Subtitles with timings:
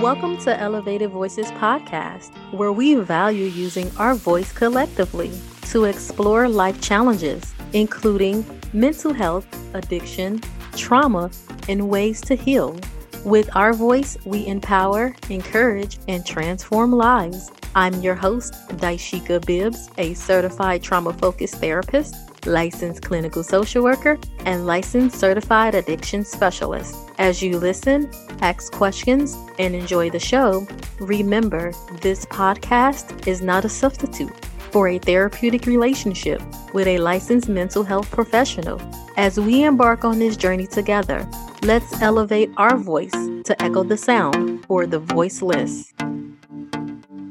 [0.00, 5.32] Welcome to Elevated Voices Podcast, where we value using our voice collectively
[5.70, 10.40] to explore life challenges, including mental health, addiction,
[10.76, 11.32] trauma,
[11.68, 12.78] and ways to heal.
[13.24, 17.50] With our voice, we empower, encourage, and transform lives.
[17.74, 22.14] I'm your host, Dysheka Bibbs, a certified trauma focused therapist,
[22.46, 26.96] licensed clinical social worker, and licensed certified addiction specialist.
[27.18, 28.10] As you listen,
[28.40, 30.66] ask questions, and enjoy the show,
[31.00, 34.34] remember this podcast is not a substitute
[34.70, 38.80] for a therapeutic relationship with a licensed mental health professional.
[39.16, 41.28] As we embark on this journey together,
[41.62, 43.12] let's elevate our voice
[43.44, 45.92] to echo the sound for the voiceless.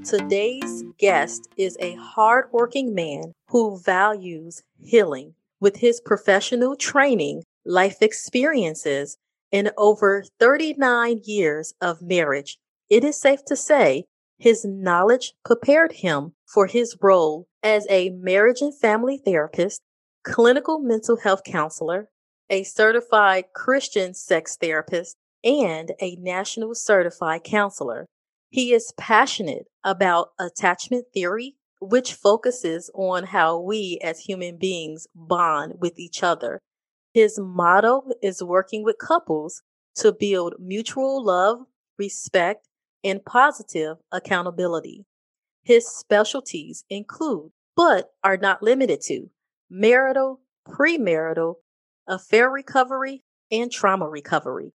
[0.04, 5.34] Today's guest is a hardworking man who values healing.
[5.60, 9.18] With his professional training, life experiences,
[9.52, 12.58] and over 39 years of marriage,
[12.90, 14.06] it is safe to say
[14.38, 19.82] his knowledge prepared him for his role as a marriage and family therapist,
[20.24, 22.10] clinical mental health counselor,
[22.50, 28.06] a certified Christian sex therapist, and a national certified counselor.
[28.50, 35.74] He is passionate about attachment theory, which focuses on how we as human beings bond
[35.80, 36.60] with each other.
[37.14, 39.62] His motto is working with couples
[39.96, 41.60] to build mutual love,
[41.98, 42.68] respect,
[43.04, 45.06] and positive accountability.
[45.64, 49.30] His specialties include, but are not limited to,
[49.70, 51.56] marital, premarital,
[52.08, 54.74] affair recovery, and trauma recovery.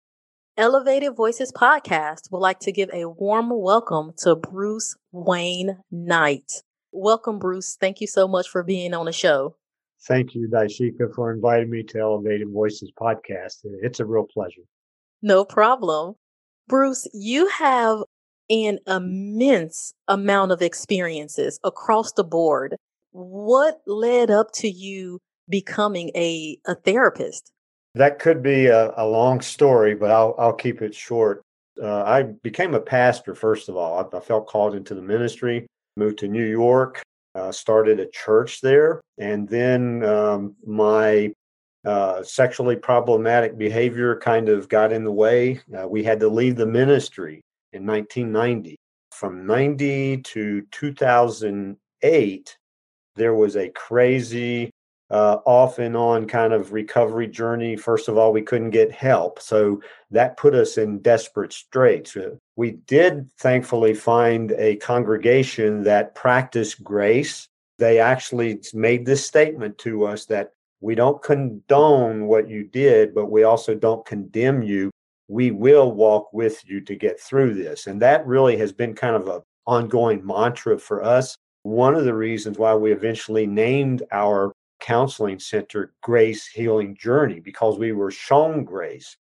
[0.57, 6.63] Elevated Voices Podcast would like to give a warm welcome to Bruce Wayne Knight.
[6.91, 7.77] Welcome, Bruce.
[7.79, 9.55] Thank you so much for being on the show.
[10.03, 13.57] Thank you, Dysheka, for inviting me to Elevated Voices Podcast.
[13.63, 14.61] It's a real pleasure.
[15.21, 16.15] No problem.
[16.67, 18.03] Bruce, you have
[18.49, 22.75] an immense amount of experiences across the board.
[23.11, 25.19] What led up to you
[25.49, 27.51] becoming a, a therapist?
[27.95, 31.41] That could be a, a long story, but I'll, I'll keep it short.
[31.81, 34.09] Uh, I became a pastor, first of all.
[34.13, 35.65] I, I, felt called into the ministry,
[35.99, 37.03] moved to New York,
[37.35, 41.31] uh, started a church there, and then um, my
[41.85, 45.61] uh, sexually problematic behavior kind of got in the way.
[45.77, 47.41] Uh, we had to leave the ministry
[47.73, 48.75] in 1990.
[49.11, 52.57] From 90 to 2008,
[53.15, 54.71] there was a crazy
[55.11, 57.75] uh, off and on kind of recovery journey.
[57.75, 59.41] First of all, we couldn't get help.
[59.41, 59.81] So
[60.11, 62.15] that put us in desperate straits.
[62.15, 67.47] Uh, we did thankfully find a congregation that practiced grace.
[67.79, 73.31] They actually made this statement to us that we don't condone what you did, but
[73.31, 74.91] we also don't condemn you.
[75.27, 77.87] We will walk with you to get through this.
[77.87, 81.35] And that really has been kind of an ongoing mantra for us.
[81.63, 87.77] One of the reasons why we eventually named our counseling center Grace Healing Journey because
[87.77, 89.15] we were shown grace.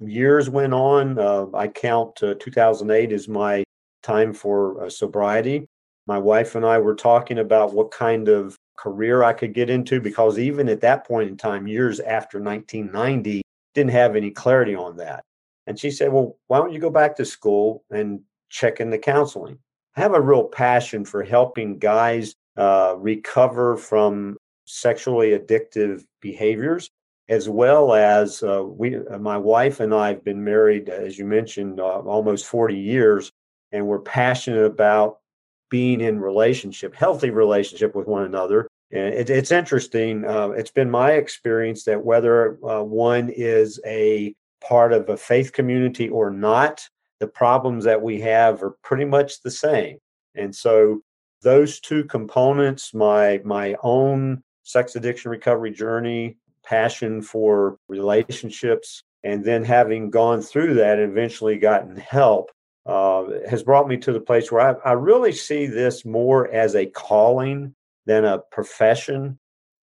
[0.00, 1.18] Years went on.
[1.18, 3.64] Uh, I count uh, 2008 as my
[4.02, 5.66] time for uh, sobriety.
[6.06, 10.00] My wife and I were talking about what kind of career I could get into
[10.00, 13.42] because even at that point in time, years after 1990,
[13.74, 15.22] didn't have any clarity on that.
[15.66, 18.98] And she said, Well, why don't you go back to school and check in the
[18.98, 19.58] counseling?
[19.96, 24.36] I have a real passion for helping guys uh, recover from
[24.70, 26.90] sexually addictive behaviors,
[27.28, 31.24] as well as uh, we, uh, my wife and I have been married, as you
[31.24, 33.30] mentioned, uh, almost 40 years,
[33.72, 35.18] and we're passionate about
[35.70, 38.68] being in relationship, healthy relationship with one another.
[38.92, 40.24] And it, it's interesting.
[40.24, 44.34] Uh, it's been my experience that whether uh, one is a
[44.66, 46.88] part of a faith community or not,
[47.20, 49.98] the problems that we have are pretty much the same.
[50.34, 51.02] And so
[51.42, 59.64] those two components, my my own sex addiction recovery journey, passion for relationships, and then
[59.64, 62.50] having gone through that and eventually gotten help
[62.86, 66.74] uh, has brought me to the place where I, I really see this more as
[66.74, 67.74] a calling
[68.06, 69.38] than a profession.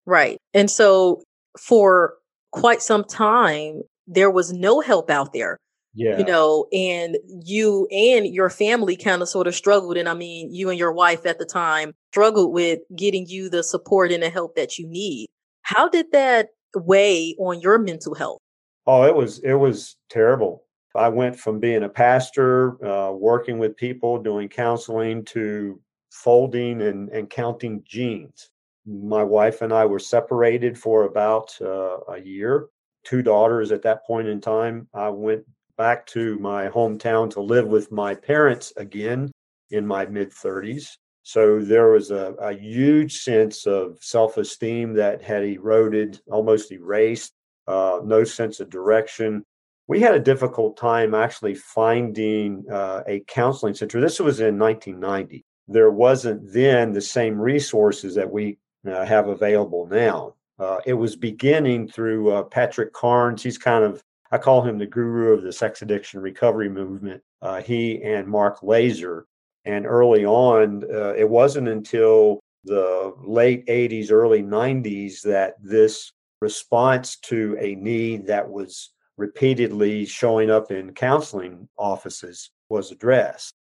[0.06, 0.38] Right.
[0.54, 1.22] And so
[1.60, 2.16] for
[2.52, 5.58] quite some time, there was no help out there.
[5.98, 6.20] Yeah.
[6.20, 9.98] You know, and you and your family kind of sort of struggled.
[9.98, 13.64] And I mean, you and your wife at the time struggled with getting you the
[13.64, 15.28] support and the help that you need.
[15.64, 18.38] How did that weigh on your mental health?
[18.86, 20.66] Oh, it was it was terrible.
[20.96, 27.10] I went from being a pastor, uh, working with people, doing counseling, to folding and,
[27.10, 28.52] and counting jeans.
[28.86, 32.68] My wife and I were separated for about uh, a year.
[33.04, 34.88] Two daughters at that point in time.
[34.94, 35.44] I went
[35.78, 39.32] back to my hometown to live with my parents again
[39.72, 40.98] in my mid 30s.
[41.24, 47.34] So there was a, a huge sense of self esteem that had eroded, almost erased,
[47.68, 49.44] uh, no sense of direction.
[49.88, 54.02] We had a difficult time actually finding uh, a counseling center.
[54.02, 55.44] This was in 1990.
[55.68, 58.58] There wasn't then the same resources that we
[58.90, 60.36] uh, have available now.
[60.60, 63.44] Uh, it was beginning through uh, Patrick Carnes.
[63.44, 64.02] He's kind of,
[64.32, 67.22] I call him the guru of the sex addiction recovery movement.
[67.42, 69.26] Uh, he and Mark Laaser.
[69.66, 77.18] And early on, uh, it wasn't until the late 80s, early 90s that this response
[77.18, 83.54] to a need that was repeatedly showing up in counseling offices was addressed.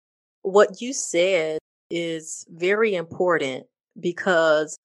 [0.43, 1.59] What you said
[1.91, 3.67] is very important
[3.99, 4.77] because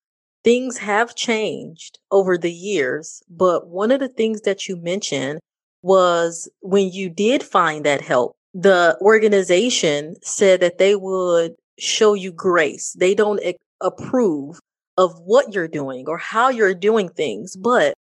[0.43, 3.21] things have changed over the years.
[3.29, 5.39] But one of the things that you mentioned
[5.81, 12.31] was when you did find that help, the organization said that they would show you
[12.31, 12.95] grace.
[12.99, 13.41] They don't
[13.81, 14.59] approve
[14.97, 17.95] of what you're doing or how you're doing things, but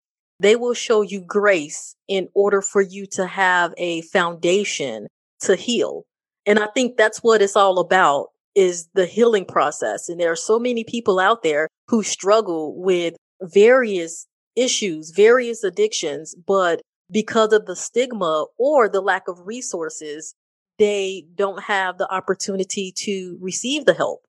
[0.41, 5.09] they will show you grace in order for you to have a foundation
[5.41, 6.05] to heal.
[6.45, 10.09] And I think that's what it's all about is the healing process.
[10.09, 16.35] And there are so many people out there who struggle with various issues, various addictions,
[16.47, 16.81] but
[17.11, 20.35] because of the stigma or the lack of resources,
[20.79, 24.23] they don't have the opportunity to receive the help.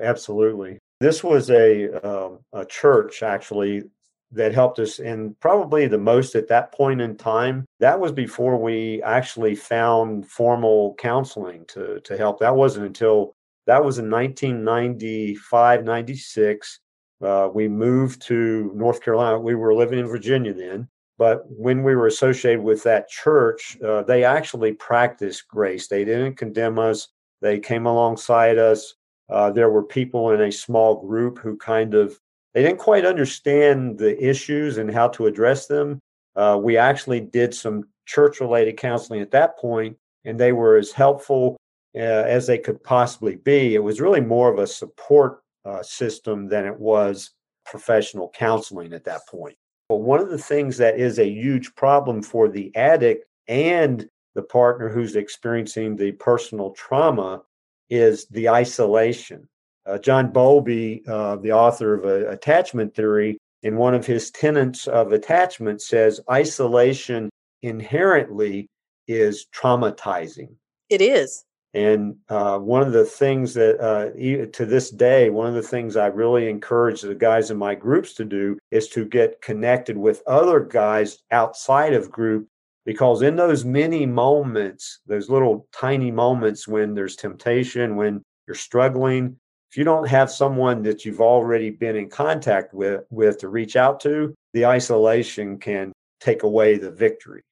[0.00, 0.78] Absolutely.
[1.00, 3.84] This was a, um, a church actually
[4.30, 8.58] that helped us and probably the most at that point in time that was before
[8.58, 13.34] we actually found formal counseling to to help that wasn't until
[13.68, 16.80] that was in 1995, 96.
[17.20, 19.38] Uh, we moved to North Carolina.
[19.38, 20.88] We were living in Virginia then.
[21.18, 25.88] But when we were associated with that church, uh, they actually practiced grace.
[25.88, 27.08] They didn't condemn us,
[27.40, 28.94] they came alongside us.
[29.28, 32.18] Uh, there were people in a small group who kind of
[32.54, 36.00] they didn't quite understand the issues and how to address them.
[36.34, 40.92] Uh, we actually did some church related counseling at that point, and they were as
[40.92, 41.56] helpful
[41.94, 43.74] uh, as they could possibly be.
[43.74, 47.32] It was really more of a support uh, system than it was
[47.66, 49.56] professional counseling at that point.
[49.88, 54.42] But one of the things that is a huge problem for the addict and the
[54.42, 57.42] partner who's experiencing the personal trauma
[57.88, 59.48] is the isolation.
[59.86, 64.86] Uh, John Bowlby, uh, the author of uh, Attachment Theory, in one of his tenets
[64.86, 67.30] of attachment, says isolation
[67.62, 68.68] inherently
[69.08, 70.50] is traumatizing.
[70.90, 71.44] It is.
[71.78, 74.10] And uh, one of the things that, uh,
[74.52, 78.14] to this day, one of the things I really encourage the guys in my groups
[78.14, 82.48] to do is to get connected with other guys outside of group.
[82.84, 89.36] Because in those many moments, those little tiny moments when there's temptation, when you're struggling,
[89.70, 93.76] if you don't have someone that you've already been in contact with, with to reach
[93.76, 97.42] out to, the isolation can take away the victory.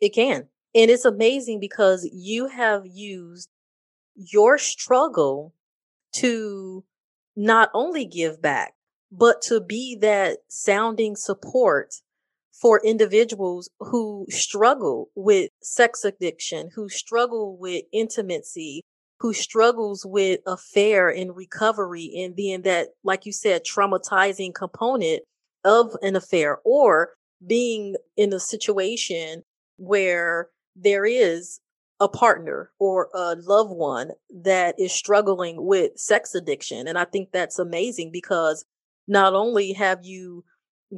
[0.00, 0.46] It can.
[0.72, 3.48] And it's amazing because you have used
[4.14, 5.54] your struggle
[6.14, 6.84] to
[7.36, 8.74] not only give back,
[9.10, 11.94] but to be that sounding support
[12.52, 18.82] for individuals who struggle with sex addiction, who struggle with intimacy,
[19.18, 25.22] who struggles with affair and recovery and being that, like you said, traumatizing component
[25.64, 27.10] of an affair or
[27.46, 29.42] being in a situation
[29.76, 31.60] where there is
[32.02, 34.10] a partner or a loved one
[34.42, 36.88] that is struggling with sex addiction.
[36.88, 38.64] And I think that's amazing because
[39.06, 40.44] not only have you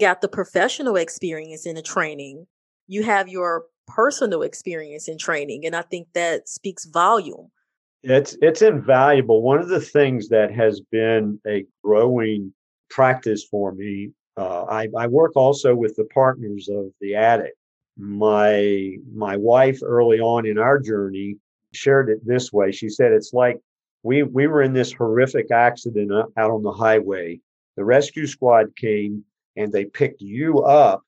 [0.00, 2.46] got the professional experience in the training,
[2.86, 5.66] you have your personal experience in training.
[5.66, 7.50] And I think that speaks volume.
[8.02, 9.42] It's it's invaluable.
[9.42, 12.54] One of the things that has been a growing
[12.88, 17.58] practice for me, uh, I, I work also with the partners of the addict
[17.96, 21.36] my my wife early on in our journey
[21.72, 22.72] shared it this way.
[22.72, 23.60] She said it's like
[24.02, 27.40] we we were in this horrific accident out on the highway.
[27.76, 29.24] The rescue squad came
[29.56, 31.02] and they picked you up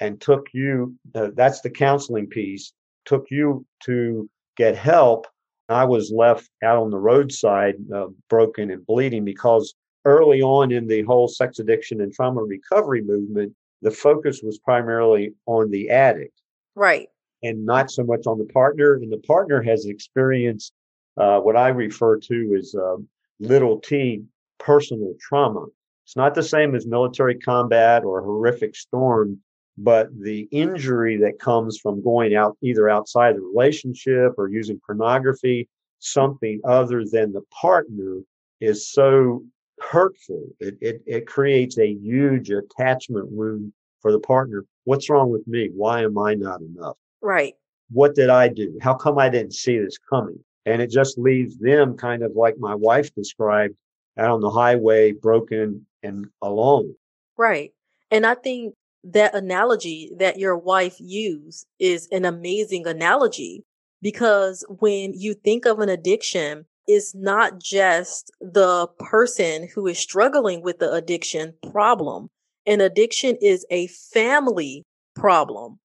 [0.00, 2.72] and took you uh, that's the counseling piece
[3.04, 5.26] took you to get help.
[5.70, 10.86] I was left out on the roadside uh, broken and bleeding because early on in
[10.86, 16.40] the whole sex addiction and trauma recovery movement the focus was primarily on the addict.
[16.74, 17.08] Right.
[17.42, 18.94] And not so much on the partner.
[18.94, 20.72] And the partner has experienced
[21.16, 22.96] uh, what I refer to as uh,
[23.40, 24.24] little t
[24.58, 25.66] personal trauma.
[26.04, 29.40] It's not the same as military combat or a horrific storm,
[29.76, 35.68] but the injury that comes from going out either outside the relationship or using pornography,
[35.98, 38.20] something other than the partner
[38.60, 39.44] is so
[39.80, 40.46] hurtful.
[40.60, 44.64] It, it, it creates a huge attachment wound for the partner.
[44.84, 45.70] What's wrong with me?
[45.74, 46.96] Why am I not enough?
[47.20, 47.54] Right.
[47.90, 48.78] What did I do?
[48.80, 50.38] How come I didn't see this coming?
[50.66, 53.74] And it just leaves them kind of like my wife described
[54.18, 56.94] out on the highway, broken and alone.
[57.36, 57.72] Right.
[58.10, 63.64] And I think that analogy that your wife used is an amazing analogy
[64.02, 70.62] because when you think of an addiction, it's not just the person who is struggling
[70.62, 72.30] with the addiction problem.
[72.66, 75.78] An addiction is a family problem.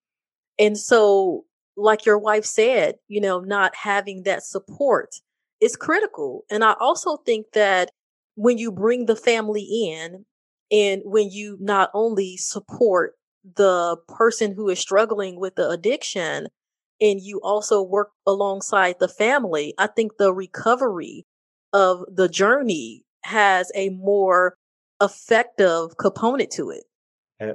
[0.58, 1.44] And so,
[1.76, 5.16] like your wife said, you know, not having that support
[5.60, 6.46] is critical.
[6.50, 7.92] And I also think that
[8.36, 10.26] when you bring the family in
[10.72, 13.14] and when you not only support
[13.56, 16.48] the person who is struggling with the addiction
[17.04, 21.26] and you also work alongside the family, I think the recovery
[21.74, 24.56] of the journey has a more
[25.02, 26.86] effective component to it.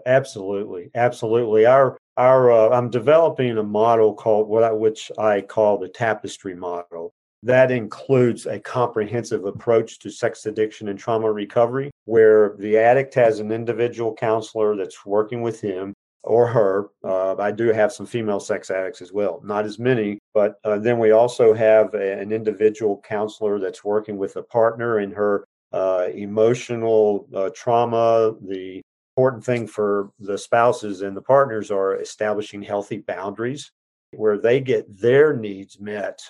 [0.04, 1.64] Absolutely, absolutely.
[1.64, 7.14] Our our uh, I'm developing a model called what which I call the tapestry model,
[7.42, 13.38] that includes a comprehensive approach to sex addiction and trauma recovery, where the addict has
[13.38, 15.94] an individual counselor that's working with him
[16.28, 16.90] or her.
[17.02, 20.78] Uh, I do have some female sex addicts as well, not as many, but uh,
[20.78, 25.44] then we also have a, an individual counselor that's working with a partner in her
[25.72, 28.34] uh, emotional uh, trauma.
[28.46, 28.82] The
[29.16, 33.72] important thing for the spouses and the partners are establishing healthy boundaries
[34.12, 36.20] where they get their needs met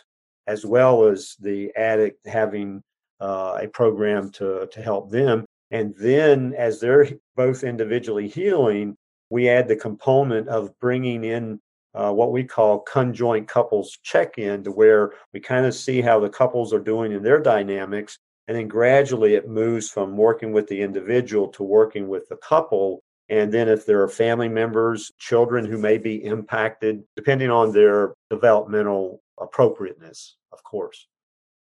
[0.47, 2.83] as well as the addict having
[3.21, 5.45] uh, a program to, to help them.
[5.71, 8.97] And then, as they're both individually healing,
[9.30, 11.61] we add the component of bringing in
[11.94, 16.20] uh, what we call conjoint couples check in, to where we kind of see how
[16.20, 18.18] the couples are doing in their dynamics.
[18.47, 23.02] And then gradually it moves from working with the individual to working with the couple.
[23.28, 28.14] And then, if there are family members, children who may be impacted, depending on their
[28.30, 31.06] developmental appropriateness, of course.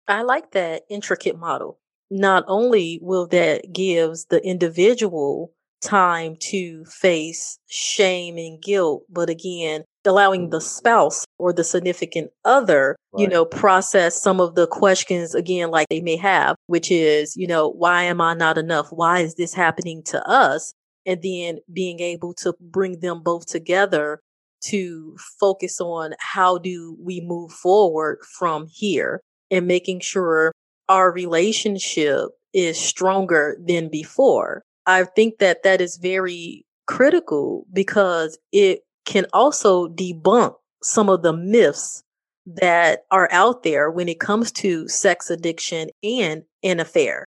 [0.07, 1.81] I like that intricate model.
[2.09, 5.53] Not only will that gives the individual
[5.87, 10.67] time to face shame and guilt, but again, allowing the mm-hmm.
[10.67, 13.23] spouse or the significant other, right.
[13.23, 17.47] you know, process some of the questions again, like they may have, which is, you
[17.47, 18.89] know, why am I not enough?
[18.91, 20.73] Why is this happening to us?
[21.05, 24.21] And then being able to bring them both together
[24.65, 30.53] to focus on how do we move forward from here and making sure
[30.89, 34.63] our relationship is stronger than before.
[34.87, 41.33] I think that that is very critical because it can also debunk some of the
[41.33, 42.03] myths
[42.47, 47.25] that are out there when it comes to sex addiction and an affair.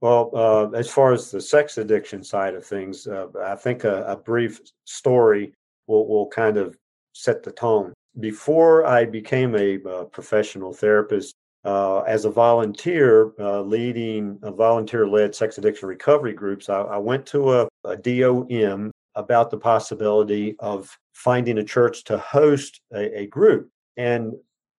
[0.00, 4.04] Well, uh, as far as the sex addiction side of things, uh, I think a,
[4.04, 5.52] a, brief story
[5.86, 6.76] will, will kind of
[7.12, 7.92] set the tone.
[8.18, 15.06] Before I became a, uh, professional therapist, uh, as a volunteer uh, leading a volunteer
[15.06, 20.56] led sex addiction recovery groups, I, I went to a, a, DOM about the possibility
[20.58, 23.68] of finding a church to host a, a group.
[23.96, 24.32] And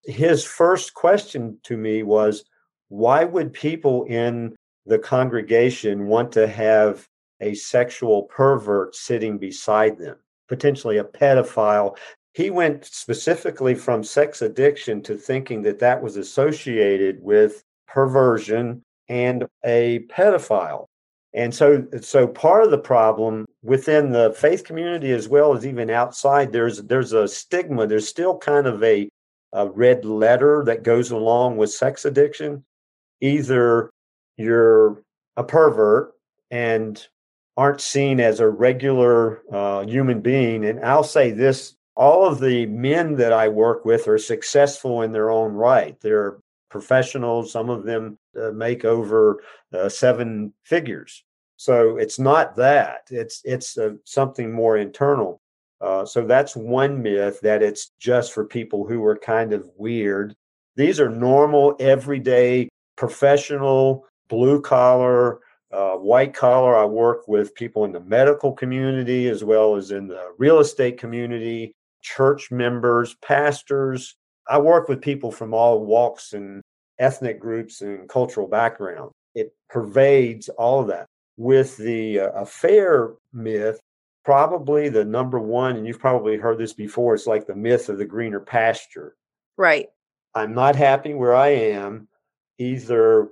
[0.04, 2.44] his first question to me was,
[2.90, 7.08] why would people in the congregation want to have
[7.40, 10.18] a sexual pervert sitting beside them?
[10.54, 11.98] potentially a pedophile
[12.34, 19.46] he went specifically from sex addiction to thinking that that was associated with perversion and
[19.64, 20.86] a pedophile.
[21.36, 25.90] And so, so part of the problem within the faith community, as well as even
[25.90, 27.88] outside, there's there's a stigma.
[27.88, 29.10] There's still kind of a,
[29.52, 32.64] a red letter that goes along with sex addiction.
[33.22, 33.90] Either
[34.38, 35.02] you're
[35.38, 36.14] a pervert
[36.52, 37.08] and
[37.58, 42.66] aren't seen as a regular uh, human being, and I'll say this all of the
[42.68, 46.00] men that I work with are successful in their own right.
[46.02, 46.38] They're
[46.70, 47.52] professionals.
[47.52, 51.24] Some of them uh, make over uh, seven figures.
[51.56, 53.08] So it's not that.
[53.10, 55.40] It's it's uh, something more internal.
[55.80, 60.36] Uh, so that's one myth that it's just for people who are kind of weird.
[60.76, 66.76] These are normal, everyday, professional, blue collar, uh, white collar.
[66.76, 70.98] I work with people in the medical community as well as in the real estate
[70.98, 74.16] community church members, pastors.
[74.48, 76.62] I work with people from all walks and
[77.00, 79.12] ethnic groups and cultural background.
[79.34, 81.08] It pervades all of that.
[81.38, 83.80] With the uh, affair myth,
[84.24, 87.16] probably the number one, and you've probably heard this before.
[87.16, 89.16] It's like the myth of the greener pasture.
[89.58, 89.90] Right.
[90.36, 92.08] I'm not happy where I am.
[92.60, 93.30] Either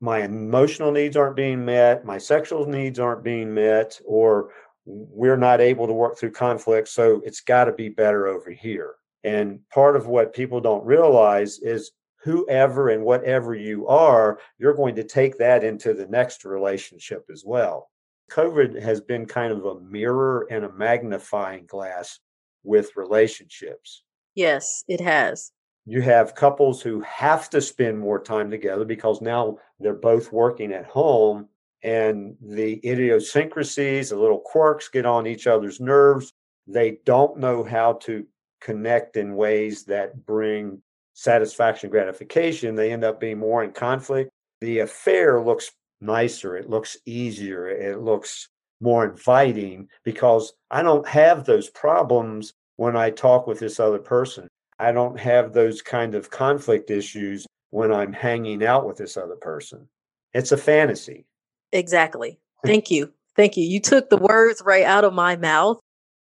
[0.00, 4.50] my emotional needs aren't being met, my sexual needs aren't being met, or
[4.86, 6.88] we're not able to work through conflict.
[6.88, 8.94] So it's got to be better over here.
[9.22, 14.94] And part of what people don't realize is whoever and whatever you are, you're going
[14.96, 17.90] to take that into the next relationship as well.
[18.30, 22.20] COVID has been kind of a mirror and a magnifying glass
[22.62, 24.02] with relationships.
[24.34, 25.52] Yes, it has.
[25.86, 30.72] You have couples who have to spend more time together because now they're both working
[30.72, 31.48] at home
[31.84, 36.32] and the idiosyncrasies, the little quirks get on each other's nerves.
[36.66, 38.26] They don't know how to
[38.62, 40.80] connect in ways that bring
[41.12, 42.74] satisfaction, gratification.
[42.74, 44.30] They end up being more in conflict.
[44.62, 48.48] The affair looks nicer, it looks easier, it looks
[48.80, 54.48] more inviting because I don't have those problems when I talk with this other person.
[54.78, 59.36] I don't have those kind of conflict issues when I'm hanging out with this other
[59.36, 59.86] person.
[60.32, 61.26] It's a fantasy.
[61.74, 62.38] Exactly.
[62.64, 63.12] Thank you.
[63.36, 63.64] Thank you.
[63.64, 65.78] You took the words right out of my mouth.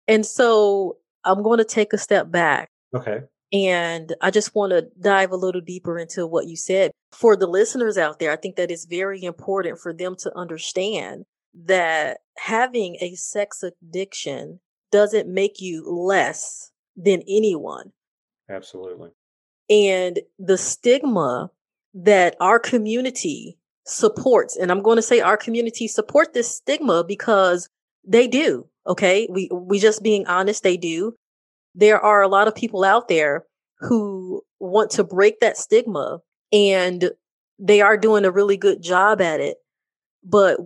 [0.07, 2.69] And so I'm going to take a step back.
[2.93, 3.21] Okay.
[3.53, 6.91] And I just want to dive a little deeper into what you said.
[7.11, 11.25] For the listeners out there, I think that it's very important for them to understand
[11.65, 14.59] that having a sex addiction
[14.91, 17.91] doesn't make you less than anyone.
[18.49, 19.11] Absolutely.
[19.69, 21.51] And the stigma
[21.93, 27.69] that our community supports, and I'm going to say our community support this stigma because
[28.05, 28.67] they do.
[28.87, 29.27] Okay.
[29.31, 31.15] We, we just being honest, they do
[31.75, 33.45] there are a lot of people out there
[33.79, 36.19] who want to break that stigma
[36.51, 37.11] and
[37.59, 39.57] they are doing a really good job at it.
[40.23, 40.59] But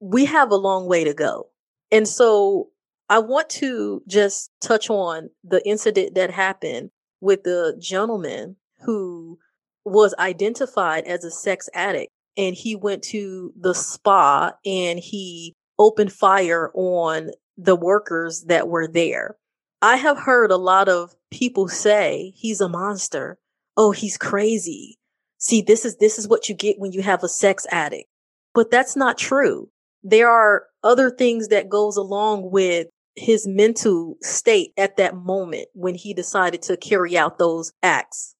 [0.00, 1.48] we have a long way to go.
[1.92, 2.68] And so
[3.08, 6.90] I want to just touch on the incident that happened
[7.20, 9.38] with the gentleman who
[9.84, 16.12] was identified as a sex addict and he went to the spa and he opened
[16.12, 19.36] fire on the workers that were there.
[19.82, 23.38] I have heard a lot of people say he's a monster.
[23.76, 24.98] Oh, he's crazy.
[25.38, 28.08] See, this is this is what you get when you have a sex addict.
[28.54, 29.68] But that's not true.
[30.02, 35.94] There are other things that goes along with his mental state at that moment when
[35.94, 38.34] he decided to carry out those acts.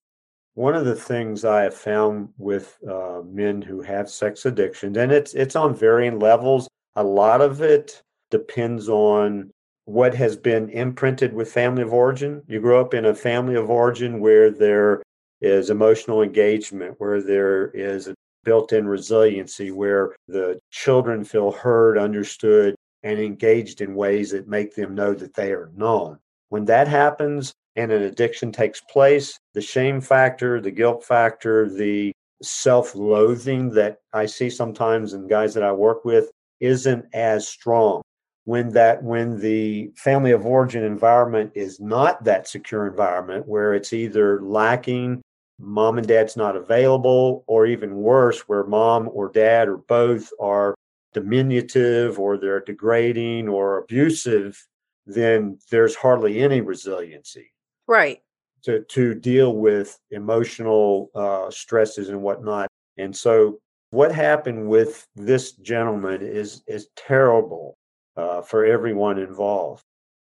[0.55, 5.11] One of the things I have found with uh, men who have sex addictions, and
[5.11, 6.69] it's it's on varying levels.
[6.95, 9.51] A lot of it depends on
[9.83, 12.41] what has been imprinted with family of origin.
[12.47, 15.03] You grow up in a family of origin where there
[15.41, 18.15] is emotional engagement, where there is a
[18.45, 24.73] built in resiliency, where the children feel heard, understood, and engaged in ways that make
[24.73, 26.17] them know that they are known.
[26.47, 32.13] When that happens and an addiction takes place, the shame factor, the guilt factor, the
[32.41, 38.01] self loathing that I see sometimes in guys that I work with isn't as strong.
[38.45, 43.91] When that when the family of origin environment is not that secure environment where it's
[43.91, 45.21] either lacking
[45.59, 50.75] mom and dad's not available or even worse where mom or dad or both are
[51.13, 54.61] diminutive or they're degrading or abusive
[55.05, 57.51] then there's hardly any resiliency
[57.87, 58.19] right
[58.63, 62.67] to to deal with emotional uh, stresses and whatnot
[62.97, 63.59] and so
[63.95, 67.77] what happened with this gentleman is is terrible
[68.17, 69.83] uh, for everyone involved.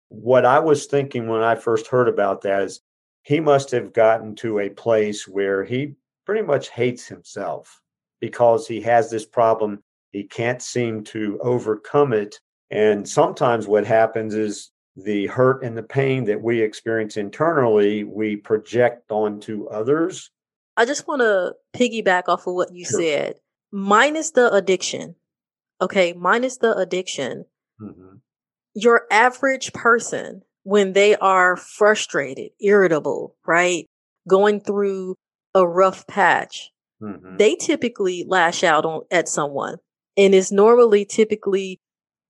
[0.10, 2.82] What I was thinking when I first heard about that is
[3.24, 5.96] he must have gotten to a place where he
[6.26, 7.82] pretty much hates himself
[8.20, 9.82] because he has this problem.
[10.12, 12.40] He can't seem to overcome it.
[12.72, 18.36] And sometimes what happens is the hurt and the pain that we experience internally, we
[18.36, 20.30] project onto others.
[20.78, 23.00] I just want to piggyback off of what you sure.
[23.00, 23.36] said.
[23.72, 25.16] Minus the addiction.
[25.82, 27.46] Okay, minus the addiction.
[27.82, 28.18] Mm-hmm.
[28.76, 33.86] Your average person, when they are frustrated, irritable, right?
[34.28, 35.16] Going through
[35.56, 37.38] a rough patch, mm-hmm.
[37.38, 39.78] they typically lash out on at someone.
[40.18, 41.80] And it's normally typically,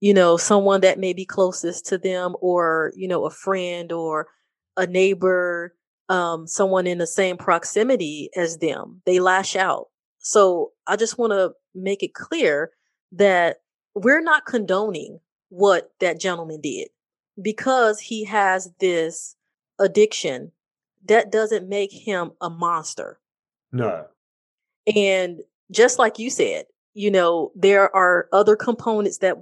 [0.02, 4.28] you know, someone that may be closest to them or, you know, a friend or
[4.76, 5.76] a neighbor,
[6.10, 9.02] um, someone in the same proximity as them.
[9.06, 9.88] They lash out.
[10.18, 12.72] So I just want to make it clear
[13.14, 13.58] that
[13.94, 16.90] we're not condoning what that gentleman did
[17.42, 19.36] because he has this
[19.80, 20.52] addiction
[21.08, 23.20] that doesn't make him a monster
[23.72, 24.06] no
[24.96, 25.40] and
[25.72, 29.36] just like you said you know there are other components that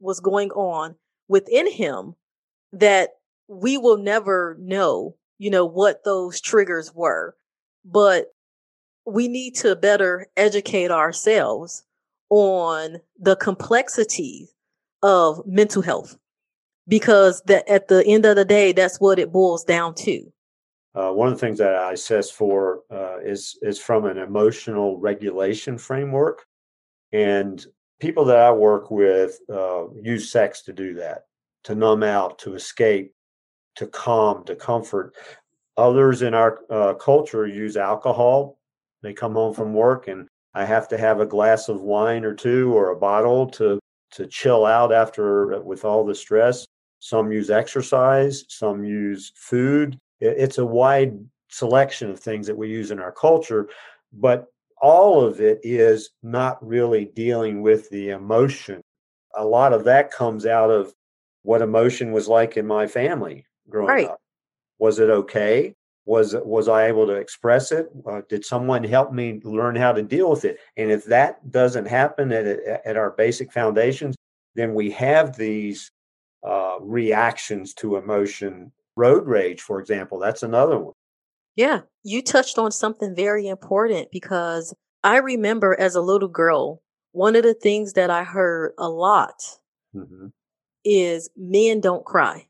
[0.00, 0.94] was going on
[1.28, 2.14] within him
[2.72, 3.10] that
[3.48, 7.36] we will never know, you know, what those triggers were,
[7.84, 8.26] but
[9.06, 11.84] we need to better educate ourselves
[12.28, 14.48] on the complexity
[15.02, 16.16] of mental health
[16.86, 20.32] because that at the end of the day that's what it boils down to.
[20.94, 24.98] Uh, one of the things that i assess for uh, is is from an emotional
[24.98, 26.44] regulation framework.
[27.12, 27.64] And
[28.00, 31.26] people that i work with uh, use sex to do that
[31.62, 33.12] to numb out to escape
[33.76, 35.14] to calm to comfort
[35.76, 38.58] others in our uh, culture use alcohol
[39.02, 42.34] they come home from work and I have to have a glass of wine or
[42.34, 43.78] two or a bottle to
[44.12, 46.66] to chill out after uh, with all the stress.
[46.98, 49.96] Some use exercise, some use food.
[50.20, 53.68] It's a wide selection of things that we use in our culture,
[54.12, 54.46] but
[54.80, 58.80] all of it is not really dealing with the emotion.
[59.36, 60.92] A lot of that comes out of
[61.42, 64.08] what emotion was like in my family growing right.
[64.08, 64.20] up.
[64.78, 65.74] Was it okay?
[66.10, 70.02] was was i able to express it uh, did someone help me learn how to
[70.02, 74.16] deal with it and if that doesn't happen at, at our basic foundations
[74.54, 75.92] then we have these
[76.44, 80.94] uh, reactions to emotion road rage for example that's another one
[81.60, 87.36] yeah you touched on something very important because i remember as a little girl one
[87.36, 89.42] of the things that i heard a lot
[89.94, 90.28] mm-hmm.
[90.86, 92.46] is men don't cry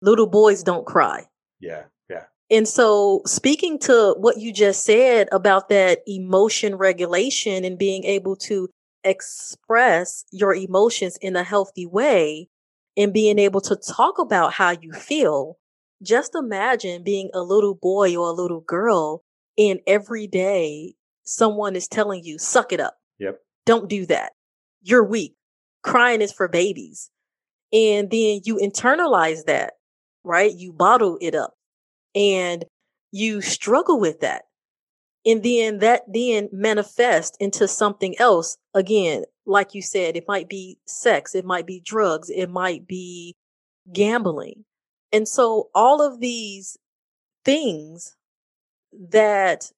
[0.00, 1.26] little boys don't cry
[1.58, 2.24] yeah yeah.
[2.50, 8.36] and so, speaking to what you just said about that emotion regulation and being able
[8.36, 8.68] to
[9.02, 12.48] express your emotions in a healthy way
[12.96, 15.58] and being able to talk about how you feel,
[16.02, 19.22] just imagine being a little boy or a little girl
[19.58, 22.96] and every day someone is telling you, suck it up.
[23.18, 23.40] Yep.
[23.66, 24.32] Don't do that.
[24.82, 25.34] You're weak.
[25.82, 27.10] Crying is for babies.
[27.72, 29.74] And then you internalize that,
[30.24, 30.52] right?
[30.52, 31.54] You bottle it up
[32.14, 32.64] and
[33.12, 34.42] you struggle with that
[35.24, 40.78] and then that then manifest into something else again like you said it might be
[40.86, 43.36] sex it might be drugs it might be
[43.92, 44.64] gambling
[45.12, 46.76] and so all of these
[47.44, 48.16] things
[49.10, 49.70] that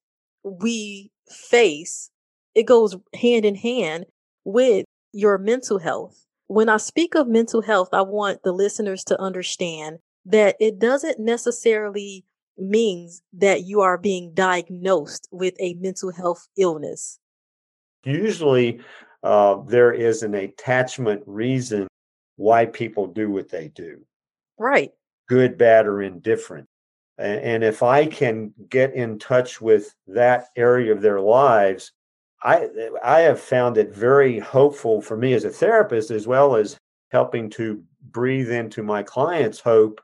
[0.43, 2.09] we face
[2.53, 4.05] it goes hand in hand
[4.43, 9.19] with your mental health when i speak of mental health i want the listeners to
[9.19, 12.25] understand that it doesn't necessarily
[12.57, 17.19] means that you are being diagnosed with a mental health illness.
[18.03, 18.79] Usually,
[19.23, 21.87] uh, there is an attachment reason
[22.37, 24.01] why people do what they do.
[24.57, 24.91] Right.
[25.27, 26.67] Good, bad, or indifferent.
[27.17, 31.93] And if I can get in touch with that area of their lives,
[32.43, 32.67] I
[33.03, 36.77] I have found it very hopeful for me as a therapist, as well as
[37.11, 40.01] helping to breathe into my clients' hope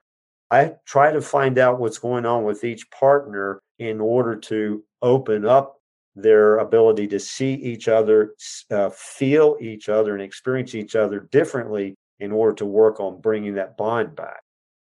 [0.51, 5.45] I try to find out what's going on with each partner in order to open
[5.45, 5.77] up
[6.13, 8.35] their ability to see each other,
[8.69, 13.55] uh, feel each other, and experience each other differently in order to work on bringing
[13.55, 14.41] that bond back.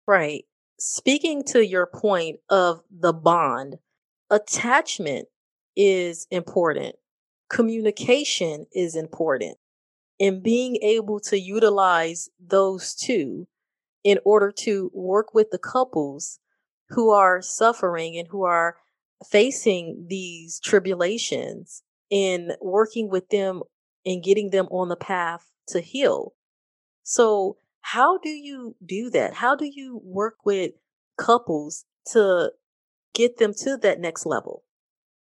[0.08, 0.46] Right.
[0.80, 3.78] Speaking to your point of the bond,
[4.30, 5.28] attachment
[5.76, 6.96] is important,
[7.50, 9.58] communication is important,
[10.20, 13.48] and being able to utilize those two
[14.04, 16.39] in order to work with the couples
[16.89, 18.78] who are suffering and who are
[19.26, 23.63] facing these tribulations and working with them
[24.06, 26.34] and getting them on the path to heal.
[27.04, 29.34] So, how do you do that?
[29.34, 30.71] How do you work with
[31.17, 32.52] couples to
[33.13, 34.63] get them to that next level?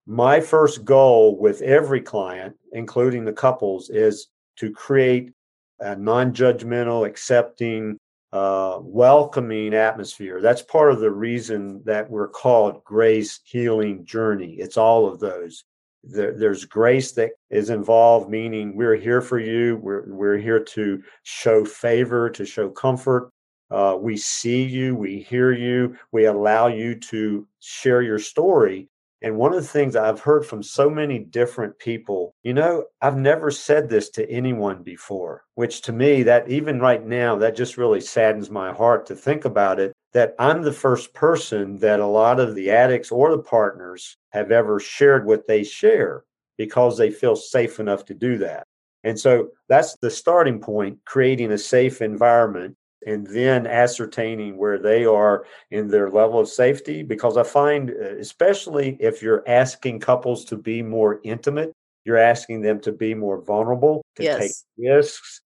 [0.06, 5.30] My first goal with every client, including the couples, is to create
[5.78, 7.96] a non judgmental, accepting,
[8.32, 10.40] uh, welcoming atmosphere.
[10.42, 14.54] That's part of the reason that we're called Grace Healing Journey.
[14.54, 15.62] It's all of those.
[16.08, 19.76] There, there's grace that is involved, meaning we're here for you.
[19.82, 23.30] We're, we're here to show favor, to show comfort.
[23.70, 28.88] Uh, we see you, we hear you, we allow you to share your story.
[29.20, 33.16] And one of the things I've heard from so many different people, you know, I've
[33.16, 37.76] never said this to anyone before, which to me, that even right now, that just
[37.76, 39.92] really saddens my heart to think about it.
[40.14, 44.50] That I'm the first person that a lot of the addicts or the partners have
[44.50, 46.24] ever shared what they share
[46.56, 48.64] because they feel safe enough to do that.
[49.04, 52.74] And so that's the starting point, creating a safe environment
[53.06, 57.02] and then ascertaining where they are in their level of safety.
[57.02, 61.72] Because I find, uh, especially if you're asking couples to be more intimate,
[62.04, 64.40] you're asking them to be more vulnerable, to yes.
[64.40, 64.52] take
[64.90, 65.40] risks,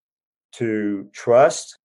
[0.53, 1.79] to trust.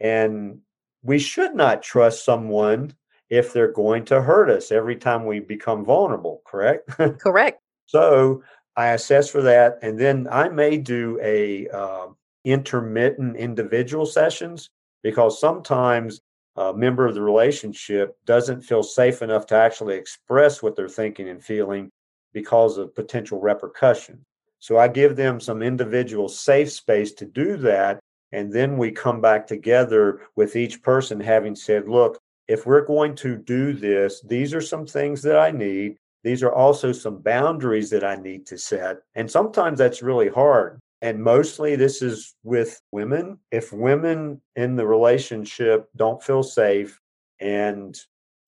[0.00, 0.58] And
[1.02, 2.94] we should not trust someone
[3.30, 6.88] if they're going to hurt us every time we become vulnerable, correct?
[7.18, 7.60] Correct.
[7.86, 8.42] so
[8.76, 12.06] I assess for that, and then I may do a uh,
[12.44, 14.68] intermittent individual sessions
[15.02, 16.20] because sometimes
[16.56, 21.28] a member of the relationship doesn't feel safe enough to actually express what they're thinking
[21.28, 21.90] and feeling
[22.32, 24.24] because of potential repercussion.
[24.58, 28.00] So I give them some individual safe space to do that.
[28.32, 32.18] And then we come back together with each person having said, look,
[32.48, 35.96] if we're going to do this, these are some things that I need.
[36.24, 38.98] These are also some boundaries that I need to set.
[39.14, 40.78] And sometimes that's really hard.
[41.02, 43.38] And mostly this is with women.
[43.50, 47.00] If women in the relationship don't feel safe
[47.40, 47.98] and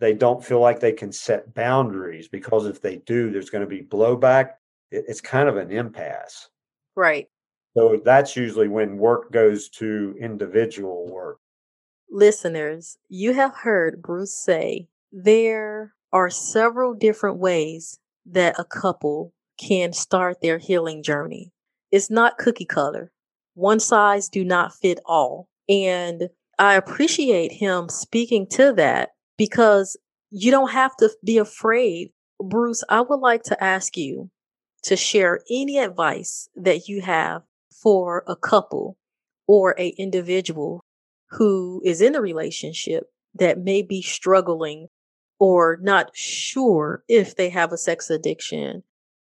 [0.01, 3.67] they don't feel like they can set boundaries, because if they do, there's going to
[3.69, 4.53] be blowback,
[4.91, 6.49] it's kind of an impasse.
[6.95, 7.29] Right.
[7.77, 11.39] So that's usually when work goes to individual work.
[12.09, 19.93] Listeners, you have heard Bruce say there are several different ways that a couple can
[19.93, 21.53] start their healing journey.
[21.91, 23.11] It's not cookie cutter.
[23.55, 25.49] One size do not fit all.
[25.69, 29.97] And I appreciate him speaking to that because
[30.31, 32.11] you don't have to be afraid.
[32.41, 34.31] Bruce, I would like to ask you
[34.85, 37.43] to share any advice that you have
[37.85, 38.97] for a couple
[39.47, 40.83] or a individual
[41.31, 44.89] who is in a relationship that may be struggling
[45.39, 48.83] or not sure if they have a sex addiction.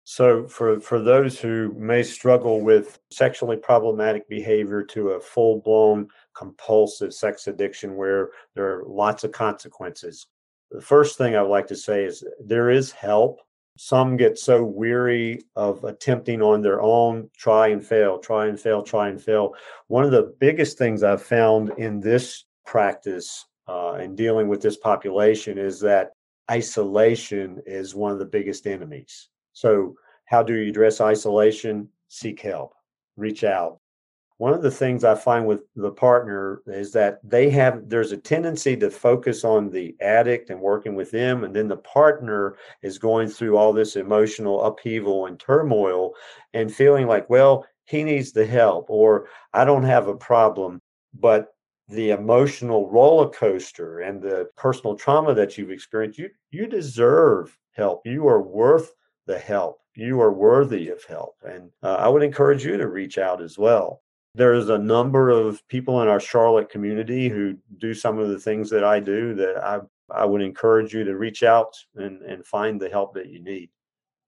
[0.04, 7.12] So for for those who may struggle with sexually problematic behavior to a full-blown compulsive
[7.12, 10.26] sex addiction where there are lots of consequences.
[10.70, 13.40] The first thing I would like to say is there is help.
[13.80, 18.82] Some get so weary of attempting on their own, try and fail, try and fail,
[18.82, 19.54] try and fail.
[19.86, 24.76] One of the biggest things I've found in this practice uh, and dealing with this
[24.76, 26.10] population is that
[26.50, 29.28] isolation is one of the biggest enemies.
[29.52, 31.88] So, how do you address isolation?
[32.08, 32.74] Seek help,
[33.16, 33.77] reach out.
[34.38, 38.16] One of the things I find with the partner is that they have, there's a
[38.16, 41.42] tendency to focus on the addict and working with them.
[41.42, 46.14] And then the partner is going through all this emotional upheaval and turmoil
[46.54, 50.80] and feeling like, well, he needs the help or I don't have a problem.
[51.14, 51.48] But
[51.88, 58.02] the emotional roller coaster and the personal trauma that you've experienced, you you deserve help.
[58.04, 58.92] You are worth
[59.26, 59.80] the help.
[59.94, 63.58] You are worthy of help, and uh, I would encourage you to reach out as
[63.58, 64.02] well.
[64.38, 68.70] There's a number of people in our Charlotte community who do some of the things
[68.70, 69.34] that I do.
[69.34, 73.28] That I I would encourage you to reach out and and find the help that
[73.28, 73.70] you need.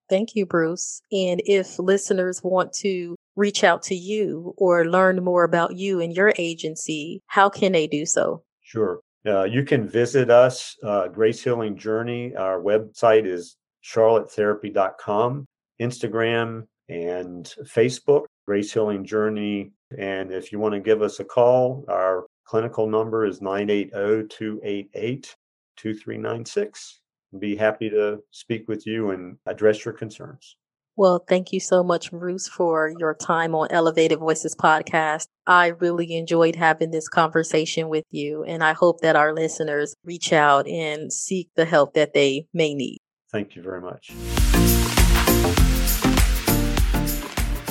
[0.09, 1.01] Thank you, Bruce.
[1.12, 6.12] And if listeners want to reach out to you or learn more about you and
[6.12, 8.42] your agency, how can they do so?
[8.61, 9.01] Sure.
[9.25, 12.35] Uh, you can visit us, uh, Grace Healing Journey.
[12.35, 15.46] Our website is charlottetherapy.com,
[15.81, 19.73] Instagram, and Facebook, Grace Healing Journey.
[19.98, 25.37] And if you want to give us a call, our clinical number is 980 288
[25.76, 27.00] 2396.
[27.38, 30.57] Be happy to speak with you and address your concerns.
[30.96, 35.29] Well, thank you so much, Bruce, for your time on Elevated Voices podcast.
[35.46, 40.33] I really enjoyed having this conversation with you, and I hope that our listeners reach
[40.33, 42.98] out and seek the help that they may need.
[43.33, 44.11] Thank you very much.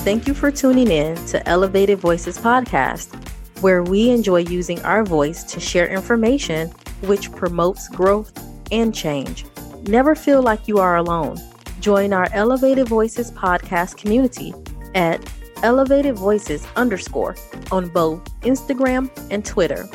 [0.03, 3.13] Thank you for tuning in to Elevated Voices podcast,
[3.61, 6.69] where we enjoy using our voice to share information
[7.01, 8.31] which promotes growth
[8.71, 9.45] and change.
[9.87, 11.37] Never feel like you are alone.
[11.81, 14.53] Join our Elevated Voices podcast community
[14.95, 15.21] at
[15.63, 17.35] Elevated Voices underscore
[17.69, 19.85] on both Instagram and Twitter.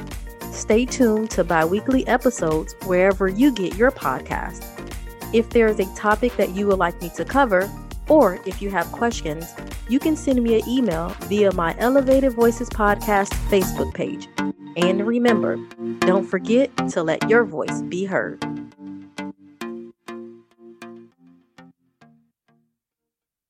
[0.52, 4.64] Stay tuned to bi weekly episodes wherever you get your podcast.
[5.32, 7.70] If there is a topic that you would like me to cover,
[8.08, 9.54] or if you have questions,
[9.88, 14.28] you can send me an email via my Elevated Voices Podcast Facebook page.
[14.76, 15.56] And remember,
[16.00, 18.44] don't forget to let your voice be heard.